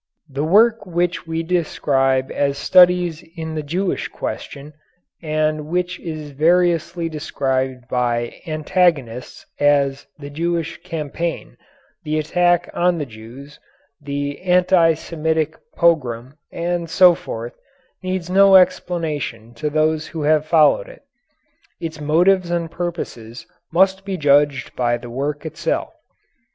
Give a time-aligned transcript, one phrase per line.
[0.27, 4.73] The work which we describe as Studies in the Jewish Question,
[5.21, 11.55] and which is variously described by antagonists as "the Jewish campaign,"
[12.03, 13.59] "the attack on the Jews,"
[14.01, 17.53] "the anti Semitic pogrom," and so forth,
[18.01, 21.03] needs no explanation to those who have followed it.
[21.79, 25.93] Its motives and purposes must be judged by the work itself.